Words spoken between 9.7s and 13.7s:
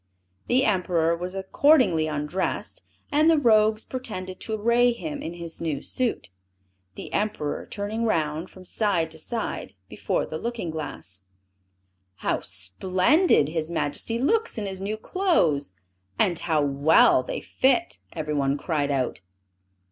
before the looking glass. "How splendid his